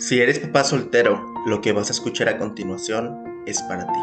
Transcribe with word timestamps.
Si 0.00 0.18
eres 0.18 0.38
papá 0.38 0.64
soltero, 0.64 1.22
lo 1.44 1.60
que 1.60 1.72
vas 1.72 1.90
a 1.90 1.92
escuchar 1.92 2.30
a 2.30 2.38
continuación 2.38 3.44
es 3.44 3.60
para 3.64 3.86
ti. 3.86 3.98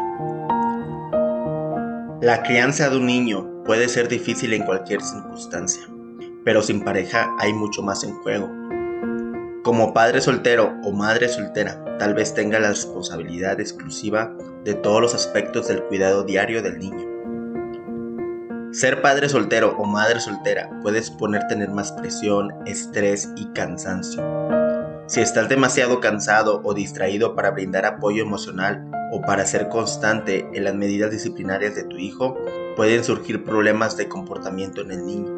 La 2.24 2.44
crianza 2.44 2.88
de 2.88 2.98
un 2.98 3.06
niño 3.06 3.64
puede 3.64 3.88
ser 3.88 4.06
difícil 4.06 4.52
en 4.52 4.62
cualquier 4.62 5.02
circunstancia, 5.02 5.82
pero 6.44 6.62
sin 6.62 6.84
pareja 6.84 7.34
hay 7.40 7.52
mucho 7.52 7.82
más 7.82 8.04
en 8.04 8.14
juego. 8.14 8.48
Como 9.64 9.92
padre 9.92 10.20
soltero 10.20 10.72
o 10.84 10.92
madre 10.92 11.28
soltera, 11.28 11.84
tal 11.98 12.14
vez 12.14 12.32
tenga 12.32 12.60
la 12.60 12.68
responsabilidad 12.68 13.58
exclusiva 13.58 14.32
de 14.62 14.74
todos 14.74 15.00
los 15.02 15.16
aspectos 15.16 15.66
del 15.66 15.82
cuidado 15.82 16.22
diario 16.22 16.62
del 16.62 16.78
niño. 16.78 17.08
Ser 18.70 19.02
padre 19.02 19.28
soltero 19.28 19.74
o 19.76 19.84
madre 19.84 20.20
soltera 20.20 20.70
puede 20.80 21.02
suponer 21.02 21.48
tener 21.48 21.70
más 21.70 21.90
presión, 21.90 22.50
estrés 22.66 23.28
y 23.34 23.46
cansancio. 23.46 24.67
Si 25.08 25.22
estás 25.22 25.48
demasiado 25.48 26.00
cansado 26.00 26.60
o 26.64 26.74
distraído 26.74 27.34
para 27.34 27.50
brindar 27.50 27.86
apoyo 27.86 28.22
emocional 28.22 28.90
o 29.10 29.22
para 29.22 29.46
ser 29.46 29.70
constante 29.70 30.46
en 30.52 30.64
las 30.64 30.74
medidas 30.74 31.10
disciplinarias 31.10 31.74
de 31.74 31.84
tu 31.84 31.96
hijo, 31.96 32.36
pueden 32.76 33.02
surgir 33.02 33.42
problemas 33.42 33.96
de 33.96 34.06
comportamiento 34.06 34.82
en 34.82 34.90
el 34.90 35.06
niño. 35.06 35.32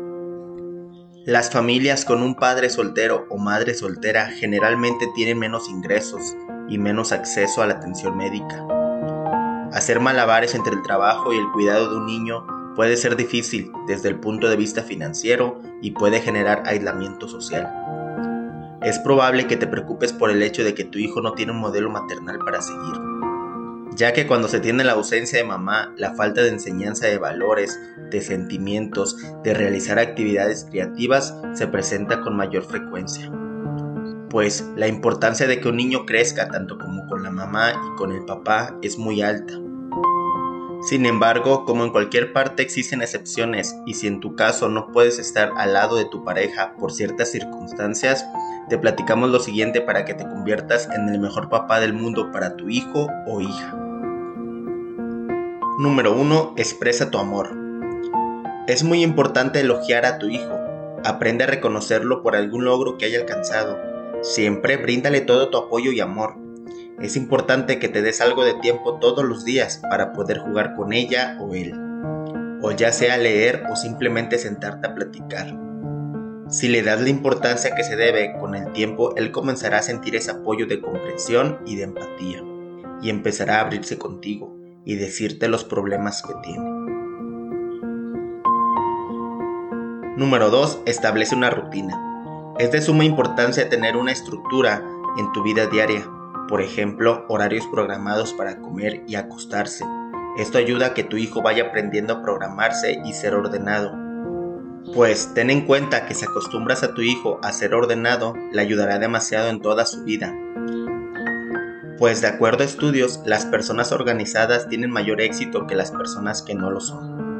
Las 1.25 1.53
familias 1.53 2.05
con 2.05 2.21
un 2.25 2.35
padre 2.35 2.69
soltero 2.69 3.27
o 3.31 3.39
madre 3.39 3.75
soltera 3.75 4.27
generalmente 4.27 5.07
tienen 5.15 5.39
menos 5.39 5.69
ingresos 5.69 6.35
y 6.69 6.77
menos 6.77 7.13
acceso 7.13 7.63
a 7.63 7.69
la 7.69 7.75
atención 7.75 8.17
médica. 8.17 8.67
Hacer 9.73 10.01
malabares 10.01 10.57
entre 10.57 10.75
el 10.75 10.83
trabajo 10.83 11.33
y 11.33 11.37
el 11.39 11.49
cuidado 11.53 11.91
de 11.91 11.97
un 11.97 12.07
niño 12.07 12.45
puede 12.75 12.97
ser 12.97 13.15
difícil 13.15 13.71
desde 13.87 14.09
el 14.09 14.19
punto 14.19 14.49
de 14.49 14.57
vista 14.57 14.83
financiero 14.83 15.63
y 15.81 15.93
puede 15.93 16.21
generar 16.21 16.65
aislamiento 16.67 17.29
social. 17.29 17.90
Es 18.83 18.99
probable 18.99 19.47
que 19.47 19.59
te 19.59 19.67
preocupes 19.67 20.13
por 20.15 20.31
el 20.31 20.43
hecho 20.43 20.65
de 20.65 20.75
que 20.75 20.85
tu 20.85 20.99
hijo 20.99 21.21
no 21.21 21.35
tiene 21.35 21.53
un 21.53 21.59
modelo 21.59 21.91
maternal 21.91 22.39
para 22.39 22.63
seguir, 22.63 22.95
ya 23.95 24.15
que 24.15 24.27
cuando 24.27 24.49
se 24.49 24.61
tiene 24.61 24.85
la 24.85 24.93
ausencia 24.93 25.39
de 25.39 25.45
mamá, 25.45 25.93
la 25.99 26.15
falta 26.15 26.43
de 26.43 26.49
enseñanza 26.49 27.07
de 27.07 27.19
valores, 27.19 27.79
de 28.11 28.23
sentimientos, 28.23 29.19
de 29.45 29.53
realizar 29.53 29.99
actividades 29.99 30.67
creativas 30.71 31.37
se 31.53 31.67
presenta 31.67 32.23
con 32.23 32.37
mayor 32.37 32.63
frecuencia. 32.63 33.31
Pues 34.31 34.65
la 34.77 34.89
importancia 34.89 35.47
de 35.47 35.61
que 35.61 35.69
un 35.69 35.77
niño 35.77 36.07
crezca 36.07 36.49
tanto 36.49 36.79
como 36.79 37.07
con 37.07 37.23
la 37.23 37.31
mamá 37.31 37.73
y 37.73 37.97
con 37.99 38.13
el 38.13 38.25
papá 38.25 38.79
es 38.81 38.97
muy 38.97 39.21
alta. 39.21 39.53
Sin 40.83 41.05
embargo, 41.05 41.67
como 41.67 41.85
en 41.85 41.91
cualquier 41.91 42.33
parte 42.33 42.63
existen 42.63 43.03
excepciones 43.03 43.77
y 43.85 43.95
si 43.95 44.07
en 44.07 44.21
tu 44.21 44.35
caso 44.35 44.71
no 44.71 44.93
puedes 44.93 45.19
estar 45.19 45.53
al 45.59 45.75
lado 45.75 45.97
de 45.97 46.07
tu 46.07 46.25
pareja 46.25 46.75
por 46.79 46.91
ciertas 46.91 47.31
circunstancias, 47.31 48.25
te 48.71 48.79
platicamos 48.79 49.29
lo 49.29 49.41
siguiente 49.41 49.83
para 49.83 50.07
que 50.07 50.15
te 50.15 50.25
conviertas 50.25 50.89
en 50.97 51.11
el 51.11 51.21
mejor 51.21 51.51
papá 51.51 51.81
del 51.81 51.93
mundo 51.93 52.33
para 52.33 52.57
tu 52.57 52.71
hijo 52.71 53.09
o 53.27 53.43
hija. 53.43 53.77
Número 55.79 56.15
1. 56.15 56.55
Expresa 56.57 57.11
tu 57.11 57.19
amor. 57.19 57.55
Es 58.67 58.83
muy 58.83 59.03
importante 59.03 59.61
elogiar 59.61 60.07
a 60.07 60.19
tu 60.19 60.29
hijo. 60.29 60.59
Aprende 61.05 61.45
a 61.45 61.49
reconocerlo 61.49 62.23
por 62.23 62.37
algún 62.37 62.65
logro 62.65 62.97
que 62.97 63.05
haya 63.05 63.19
alcanzado. 63.19 63.79
Siempre 64.23 64.79
bríndale 64.79 65.21
todo 65.21 65.51
tu 65.51 65.59
apoyo 65.59 65.93
y 65.93 66.01
amor 66.01 66.40
es 67.01 67.17
importante 67.17 67.79
que 67.79 67.89
te 67.89 68.03
des 68.03 68.21
algo 68.21 68.45
de 68.45 68.55
tiempo 68.55 68.99
todos 68.99 69.25
los 69.25 69.45
días 69.45 69.81
para 69.89 70.13
poder 70.13 70.39
jugar 70.39 70.75
con 70.75 70.93
ella 70.93 71.39
o 71.41 71.55
él, 71.55 71.73
o 72.61 72.73
ya 72.73 72.93
sea 72.93 73.17
leer 73.17 73.65
o 73.71 73.77
simplemente 73.77 74.37
sentarte 74.37 74.87
a 74.87 74.95
platicar. 74.95 75.59
Si 76.51 76.69
le 76.69 76.83
das 76.83 77.01
la 77.01 77.09
importancia 77.09 77.75
que 77.75 77.85
se 77.85 77.97
debe, 77.97 78.35
con 78.39 78.55
el 78.55 78.73
tiempo 78.73 79.15
él 79.17 79.33
comenzará 79.33 79.79
a 79.79 79.83
sentir 79.83 80.15
ese 80.15 80.31
apoyo 80.31 80.67
de 80.67 80.83
comprensión 80.83 81.61
y 81.65 81.77
de 81.77 81.85
empatía, 81.85 82.45
y 83.01 83.09
empezará 83.09 83.59
a 83.59 83.61
abrirse 83.63 83.97
contigo 83.97 84.55
y 84.85 84.97
decirte 84.97 85.49
los 85.49 85.65
problemas 85.65 86.23
que 86.23 86.35
tiene. 86.43 86.69
Número 90.19 90.51
2. 90.51 90.83
Establece 90.85 91.35
una 91.35 91.49
rutina. 91.49 92.55
Es 92.59 92.73
de 92.73 92.83
suma 92.83 93.05
importancia 93.05 93.71
tener 93.71 93.97
una 93.97 94.13
estructura 94.13 94.85
en 95.17 95.33
tu 95.33 95.43
vida 95.43 95.67
diaria 95.67 96.05
por 96.51 96.61
ejemplo, 96.61 97.25
horarios 97.29 97.65
programados 97.69 98.35
para 98.35 98.59
comer 98.59 99.05
y 99.07 99.15
acostarse. 99.15 99.85
Esto 100.37 100.59
ayuda 100.59 100.87
a 100.87 100.95
que 100.95 101.05
tu 101.05 101.17
hijo 101.17 101.43
vaya 101.43 101.69
aprendiendo 101.69 102.13
a 102.13 102.23
programarse 102.23 103.01
y 103.05 103.13
ser 103.13 103.35
ordenado. 103.35 103.97
Pues 104.93 105.33
ten 105.33 105.51
en 105.51 105.65
cuenta 105.65 106.07
que 106.07 106.15
si 106.15 106.25
acostumbras 106.25 106.83
a 106.83 106.93
tu 106.93 107.03
hijo 107.03 107.39
a 107.45 107.53
ser 107.53 107.73
ordenado, 107.73 108.35
le 108.51 108.61
ayudará 108.61 108.99
demasiado 108.99 109.49
en 109.49 109.61
toda 109.61 109.87
su 109.87 110.03
vida. 110.03 110.35
Pues 111.99 112.21
de 112.21 112.27
acuerdo 112.27 112.65
a 112.65 112.67
estudios, 112.67 113.21
las 113.25 113.47
personas 113.47 113.93
organizadas 113.93 114.69
tienen 114.69 114.91
mayor 114.91 115.21
éxito 115.21 115.69
que 115.69 115.77
las 115.77 115.93
personas 115.93 116.43
que 116.43 116.57
no 116.57 116.71
lo 116.73 116.81
son. 116.81 117.31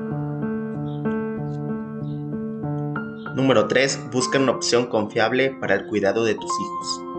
Número 3.35 3.67
3. 3.67 4.11
Busca 4.13 4.39
una 4.39 4.53
opción 4.53 4.87
confiable 4.87 5.57
para 5.61 5.75
el 5.75 5.87
cuidado 5.87 6.25
de 6.25 6.35
tus 6.35 6.51
hijos. 6.61 7.10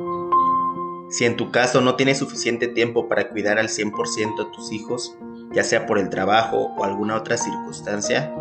Si 1.11 1.25
en 1.25 1.35
tu 1.35 1.51
caso 1.51 1.81
no 1.81 1.95
tienes 1.95 2.19
suficiente 2.19 2.69
tiempo 2.69 3.09
para 3.09 3.27
cuidar 3.27 3.59
al 3.59 3.67
100% 3.67 4.47
a 4.47 4.51
tus 4.53 4.72
hijos, 4.72 5.13
ya 5.51 5.61
sea 5.61 5.85
por 5.85 5.99
el 5.99 6.09
trabajo 6.09 6.73
o 6.77 6.85
alguna 6.85 7.17
otra 7.17 7.35
circunstancia, 7.35 8.33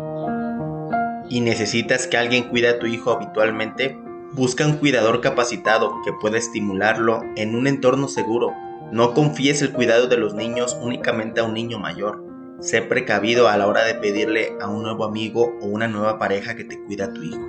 y 1.29 1.41
necesitas 1.41 2.07
que 2.07 2.15
alguien 2.15 2.47
cuide 2.47 2.69
a 2.69 2.79
tu 2.79 2.85
hijo 2.87 3.11
habitualmente, 3.11 3.97
busca 4.31 4.65
un 4.65 4.77
cuidador 4.77 5.19
capacitado 5.19 5.93
que 6.05 6.13
pueda 6.13 6.37
estimularlo 6.37 7.21
en 7.35 7.55
un 7.55 7.67
entorno 7.67 8.07
seguro. 8.07 8.53
No 8.93 9.13
confíes 9.13 9.61
el 9.61 9.73
cuidado 9.73 10.07
de 10.07 10.15
los 10.15 10.33
niños 10.33 10.77
únicamente 10.81 11.41
a 11.41 11.43
un 11.43 11.53
niño 11.53 11.77
mayor. 11.77 12.23
Sé 12.61 12.81
precavido 12.81 13.49
a 13.49 13.57
la 13.57 13.67
hora 13.67 13.83
de 13.83 13.95
pedirle 13.95 14.53
a 14.61 14.69
un 14.69 14.83
nuevo 14.83 15.03
amigo 15.03 15.57
o 15.61 15.65
una 15.65 15.89
nueva 15.89 16.17
pareja 16.17 16.55
que 16.55 16.63
te 16.63 16.81
cuida 16.81 17.05
a 17.05 17.13
tu 17.13 17.21
hijo. 17.21 17.41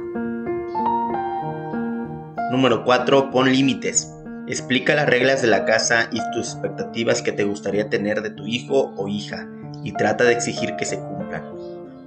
Número 2.50 2.82
4. 2.84 3.30
Pon 3.30 3.52
límites. 3.52 4.12
Explica 4.52 4.94
las 4.94 5.08
reglas 5.08 5.40
de 5.40 5.48
la 5.48 5.64
casa 5.64 6.10
y 6.12 6.20
tus 6.34 6.52
expectativas 6.52 7.22
que 7.22 7.32
te 7.32 7.44
gustaría 7.44 7.88
tener 7.88 8.20
de 8.20 8.28
tu 8.28 8.46
hijo 8.46 8.92
o 8.98 9.08
hija 9.08 9.48
y 9.82 9.94
trata 9.94 10.24
de 10.24 10.34
exigir 10.34 10.76
que 10.76 10.84
se 10.84 10.98
cumplan. 10.98 11.56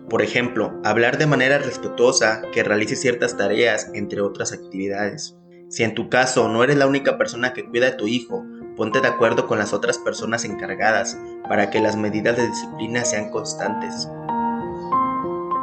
Por 0.08 0.22
ejemplo, 0.22 0.80
hablar 0.84 1.18
de 1.18 1.26
manera 1.26 1.58
respetuosa 1.58 2.44
que 2.54 2.62
realice 2.62 2.96
ciertas 2.98 3.36
tareas 3.36 3.90
entre 3.96 4.22
otras 4.22 4.54
actividades. 4.54 5.36
Si 5.70 5.82
en 5.82 5.96
tu 5.96 6.08
caso 6.08 6.48
no 6.48 6.64
eres 6.64 6.78
la 6.78 6.86
única 6.86 7.18
persona 7.18 7.52
que 7.52 7.66
cuida 7.66 7.88
a 7.88 7.98
tu 7.98 8.06
hijo, 8.06 8.46
ponte 8.78 9.02
de 9.02 9.08
acuerdo 9.08 9.48
con 9.48 9.58
las 9.58 9.74
otras 9.74 9.98
personas 9.98 10.46
encargadas 10.46 11.18
para 11.50 11.72
que 11.72 11.82
las 11.82 11.96
medidas 11.96 12.38
de 12.38 12.48
disciplina 12.48 13.06
sean 13.06 13.32
constantes. 13.32 14.08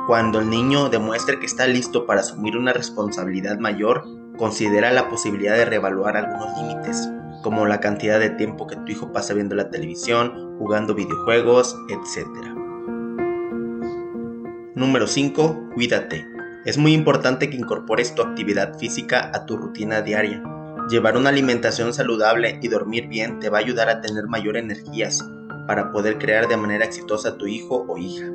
Cuando 0.08 0.40
el 0.40 0.50
niño 0.50 0.88
demuestre 0.88 1.38
que 1.38 1.46
está 1.46 1.68
listo 1.68 2.06
para 2.06 2.22
asumir 2.22 2.56
una 2.56 2.72
responsabilidad 2.72 3.60
mayor, 3.60 4.04
Considera 4.36 4.90
la 4.90 5.08
posibilidad 5.08 5.56
de 5.56 5.66
reevaluar 5.66 6.16
algunos 6.16 6.56
límites, 6.58 7.10
como 7.42 7.66
la 7.66 7.80
cantidad 7.80 8.18
de 8.18 8.30
tiempo 8.30 8.66
que 8.66 8.76
tu 8.76 8.92
hijo 8.92 9.12
pasa 9.12 9.34
viendo 9.34 9.54
la 9.54 9.70
televisión, 9.70 10.56
jugando 10.58 10.94
videojuegos, 10.94 11.76
etc. 11.88 12.26
Número 14.74 15.06
5. 15.06 15.70
Cuídate. 15.74 16.26
Es 16.64 16.78
muy 16.78 16.92
importante 16.94 17.50
que 17.50 17.56
incorpores 17.56 18.14
tu 18.14 18.22
actividad 18.22 18.78
física 18.78 19.30
a 19.34 19.44
tu 19.44 19.56
rutina 19.56 20.00
diaria. 20.00 20.42
Llevar 20.88 21.16
una 21.16 21.28
alimentación 21.28 21.92
saludable 21.92 22.58
y 22.62 22.68
dormir 22.68 23.08
bien 23.08 23.38
te 23.38 23.50
va 23.50 23.58
a 23.58 23.60
ayudar 23.60 23.88
a 23.88 24.00
tener 24.00 24.26
mayor 24.28 24.56
energías 24.56 25.24
para 25.66 25.92
poder 25.92 26.18
crear 26.18 26.48
de 26.48 26.56
manera 26.56 26.84
exitosa 26.84 27.30
a 27.30 27.38
tu 27.38 27.46
hijo 27.46 27.84
o 27.88 27.98
hija. 27.98 28.26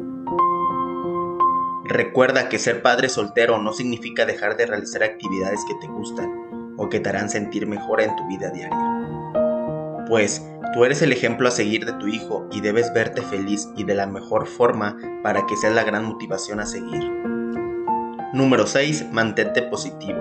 Recuerda 1.90 2.50
que 2.50 2.60
ser 2.60 2.82
padre 2.82 3.08
soltero 3.08 3.60
no 3.60 3.72
significa 3.72 4.26
dejar 4.26 4.58
de 4.58 4.66
realizar 4.66 5.04
actividades 5.04 5.62
que 5.66 5.76
te 5.76 5.88
gustan 5.88 6.76
o 6.76 6.90
que 6.90 7.00
te 7.00 7.08
harán 7.08 7.30
sentir 7.30 7.66
mejor 7.66 8.02
en 8.02 8.14
tu 8.18 8.28
vida 8.28 8.50
diaria. 8.50 10.06
Pues 10.10 10.46
tú 10.74 10.84
eres 10.84 11.02
el 11.02 11.14
ejemplo 11.14 11.48
a 11.48 11.52
seguir 11.52 11.86
de 11.86 11.94
tu 11.94 12.08
hijo 12.08 12.46
y 12.52 12.60
debes 12.60 12.94
verte 12.94 13.22
feliz 13.22 13.70
y 13.78 13.86
de 13.86 13.96
la 13.96 14.06
mejor 14.06 14.48
forma 14.48 14.98
para 15.24 15.46
que 15.46 15.56
seas 15.56 15.76
la 15.76 15.86
gran 15.86 16.04
motivación 16.04 16.60
a 16.60 16.66
seguir. 16.66 17.10
Número 18.34 18.68
6. 18.68 19.06
Mantente 19.14 19.62
positivo. 19.62 20.20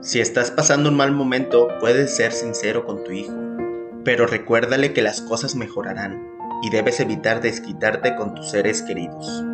Si 0.00 0.18
estás 0.18 0.50
pasando 0.50 0.88
un 0.88 0.96
mal 0.96 1.12
momento, 1.12 1.68
puedes 1.78 2.16
ser 2.16 2.32
sincero 2.32 2.86
con 2.86 3.04
tu 3.04 3.12
hijo, 3.12 3.34
pero 4.02 4.26
recuérdale 4.26 4.94
que 4.94 5.02
las 5.02 5.20
cosas 5.20 5.56
mejorarán 5.56 6.26
y 6.62 6.70
debes 6.70 7.00
evitar 7.00 7.42
desquitarte 7.42 8.16
con 8.16 8.34
tus 8.34 8.50
seres 8.50 8.80
queridos. 8.80 9.44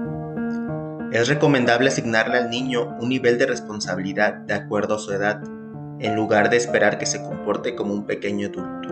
Es 1.10 1.26
recomendable 1.26 1.88
asignarle 1.88 2.36
al 2.36 2.50
niño 2.50 2.94
un 3.00 3.08
nivel 3.08 3.38
de 3.38 3.46
responsabilidad 3.46 4.34
de 4.34 4.52
acuerdo 4.52 4.96
a 4.96 4.98
su 4.98 5.10
edad, 5.10 5.42
en 6.00 6.14
lugar 6.14 6.50
de 6.50 6.58
esperar 6.58 6.98
que 6.98 7.06
se 7.06 7.22
comporte 7.22 7.74
como 7.74 7.94
un 7.94 8.04
pequeño 8.04 8.48
adulto. 8.48 8.90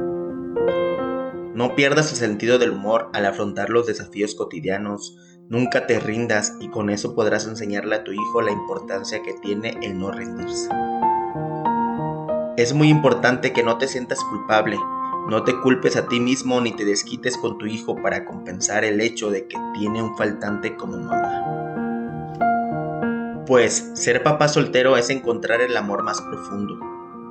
No 1.55 1.75
pierdas 1.75 2.11
el 2.13 2.17
sentido 2.17 2.59
del 2.59 2.71
humor 2.71 3.11
al 3.13 3.27
afrontar 3.27 3.69
los 3.69 3.87
desafíos 3.87 4.35
cotidianos, 4.35 5.19
nunca 5.51 5.87
te 5.87 6.01
rindas 6.01 6.55
y 6.59 6.69
con 6.69 6.89
eso 6.89 7.15
podrás 7.15 7.47
enseñarle 7.47 7.97
a 7.97 8.05
tu 8.05 8.13
hijo 8.13 8.41
la 8.41 8.51
importancia 8.51 9.23
que 9.23 9.35
tiene 9.35 9.79
el 9.83 9.99
no 9.99 10.11
rendirse. 10.11 10.71
Es 12.57 12.73
muy 12.73 12.89
importante 12.89 13.53
que 13.53 13.63
no 13.63 13.77
te 13.77 13.89
sientas 13.89 14.25
culpable, 14.25 14.79
no 15.29 15.45
te 15.45 15.61
culpes 15.61 15.97
a 15.97 16.09
ti 16.09 16.19
mismo 16.19 16.63
ni 16.63 16.73
te 16.73 16.87
desquites 16.87 17.37
con 17.37 17.59
tu 17.59 17.67
hijo 17.67 17.95
para 17.97 18.25
compensar 18.25 18.85
el 18.85 19.03
hecho 19.03 19.29
de 19.29 19.47
que 19.47 19.59
tiene 19.75 20.03
un 20.03 20.17
faltante 20.17 20.77
como 20.77 20.97
mamá. 20.97 21.76
Pues 23.47 23.93
ser 23.95 24.23
papá 24.23 24.49
soltero 24.49 24.97
es 24.97 25.11
encontrar 25.11 25.61
el 25.61 25.77
amor 25.77 26.03
más 26.03 26.21
profundo, 26.21 26.81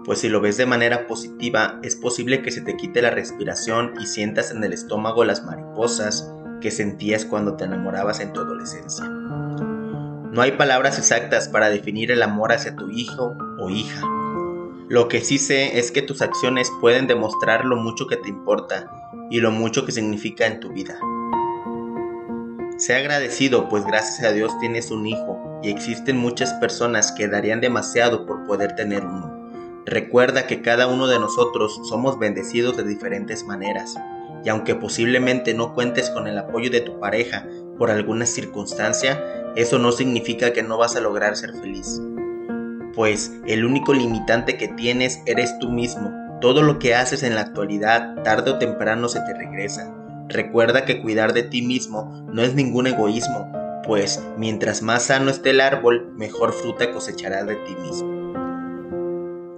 pues 0.05 0.19
si 0.19 0.29
lo 0.29 0.39
ves 0.39 0.55
de 0.57 0.65
manera 0.65 1.07
positiva 1.07 1.79
es 1.83 1.95
posible 1.95 2.41
que 2.41 2.51
se 2.51 2.61
te 2.61 2.77
quite 2.77 3.01
la 3.01 3.09
respiración 3.09 3.93
y 3.99 4.05
sientas 4.05 4.51
en 4.51 4.63
el 4.63 4.71
estómago 4.71 5.25
las 5.25 5.43
mariposas 5.43 6.33
que 6.61 6.71
sentías 6.71 7.25
cuando 7.25 7.57
te 7.57 7.65
enamorabas 7.65 8.21
en 8.21 8.31
tu 8.31 8.39
adolescencia. 8.39 9.05
No 9.05 10.41
hay 10.41 10.53
palabras 10.53 10.97
exactas 10.97 11.49
para 11.49 11.69
definir 11.69 12.11
el 12.11 12.23
amor 12.23 12.53
hacia 12.53 12.75
tu 12.75 12.89
hijo 12.89 13.35
o 13.59 13.69
hija, 13.69 14.01
lo 14.87 15.07
que 15.07 15.21
sí 15.21 15.39
sé 15.39 15.79
es 15.79 15.91
que 15.91 16.03
tus 16.03 16.21
acciones 16.21 16.71
pueden 16.79 17.07
demostrar 17.07 17.65
lo 17.65 17.75
mucho 17.75 18.05
que 18.05 18.17
te 18.17 18.29
importa 18.29 19.11
y 19.31 19.39
lo 19.39 19.49
mucho 19.49 19.83
que 19.83 19.91
significa 19.91 20.45
en 20.45 20.59
tu 20.59 20.71
vida. 20.71 20.99
Sé 22.77 22.93
agradecido, 22.95 23.67
pues 23.67 23.83
gracias 23.83 24.23
a 24.29 24.31
Dios 24.31 24.57
tienes 24.59 24.91
un 24.91 25.07
hijo 25.07 25.41
y 25.65 25.69
existen 25.69 26.17
muchas 26.17 26.53
personas 26.53 27.11
que 27.11 27.27
darían 27.27 27.59
demasiado 27.59 28.25
por 28.25 28.45
poder 28.45 28.75
tener 28.75 29.03
uno. 29.03 29.49
Recuerda 29.85 30.47
que 30.47 30.61
cada 30.61 30.87
uno 30.87 31.07
de 31.07 31.19
nosotros 31.19 31.81
somos 31.89 32.19
bendecidos 32.19 32.77
de 32.77 32.83
diferentes 32.83 33.43
maneras, 33.43 33.95
y 34.43 34.49
aunque 34.49 34.75
posiblemente 34.75 35.53
no 35.53 35.73
cuentes 35.73 36.09
con 36.11 36.27
el 36.27 36.37
apoyo 36.37 36.69
de 36.69 36.81
tu 36.81 36.99
pareja 36.99 37.47
por 37.77 37.89
alguna 37.89 38.25
circunstancia, 38.25 39.23
eso 39.55 39.79
no 39.79 39.91
significa 39.91 40.53
que 40.53 40.63
no 40.63 40.77
vas 40.77 40.95
a 40.95 41.01
lograr 41.01 41.35
ser 41.35 41.53
feliz 41.53 41.99
pues 42.95 43.33
el 43.45 43.65
único 43.65 43.93
limitante 43.93 44.57
que 44.57 44.69
tienes 44.69 45.21
eres 45.25 45.59
tú 45.59 45.69
mismo. 45.69 46.11
Todo 46.41 46.63
lo 46.63 46.79
que 46.79 46.95
haces 46.95 47.23
en 47.23 47.35
la 47.35 47.41
actualidad, 47.41 48.15
tarde 48.23 48.51
o 48.51 48.57
temprano 48.57 49.09
se 49.09 49.19
te 49.19 49.33
regresa. 49.33 49.93
Recuerda 50.29 50.85
que 50.85 51.01
cuidar 51.01 51.33
de 51.33 51.43
ti 51.43 51.61
mismo 51.61 52.25
no 52.31 52.41
es 52.41 52.55
ningún 52.55 52.87
egoísmo, 52.87 53.51
pues 53.85 54.21
mientras 54.37 54.81
más 54.81 55.03
sano 55.03 55.29
esté 55.29 55.51
el 55.51 55.61
árbol, 55.61 56.11
mejor 56.15 56.53
fruta 56.53 56.91
cosecharás 56.91 57.45
de 57.45 57.55
ti 57.55 57.75
mismo. 57.75 58.33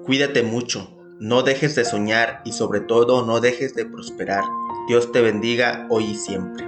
Cuídate 0.03 0.43
mucho, 0.43 0.89
no 1.19 1.43
dejes 1.43 1.75
de 1.75 1.85
soñar 1.85 2.41
y 2.45 2.51
sobre 2.51 2.81
todo 2.81 3.25
no 3.25 3.39
dejes 3.39 3.73
de 3.73 3.85
prosperar. 3.85 4.43
Dios 4.87 5.11
te 5.11 5.21
bendiga 5.21 5.87
hoy 5.89 6.11
y 6.11 6.15
siempre. 6.15 6.66